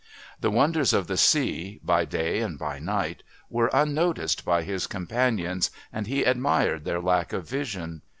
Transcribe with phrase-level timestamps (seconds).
[0.39, 5.69] The wonders of the sea, by day and by night, were unnoticed by his companions,
[5.93, 8.01] and he admired their lack of vision.